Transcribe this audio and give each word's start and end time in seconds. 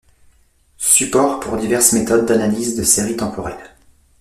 Support 0.79 1.41
pour 1.43 1.57
diverses 1.57 1.93
méthodes 1.93 2.25
d'analyse 2.25 2.75
de 2.75 2.81
séries 2.81 3.17
temporelles. 3.17 3.75